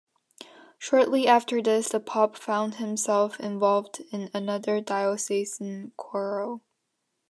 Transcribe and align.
Shortly 0.79 1.27
after 1.27 1.61
this, 1.61 1.89
the 1.89 1.99
pope 1.99 2.35
found 2.35 2.77
himself 2.81 3.39
involved 3.39 3.99
in 4.11 4.31
another 4.33 4.81
diocesan 4.81 5.91
quarrel. 5.95 6.63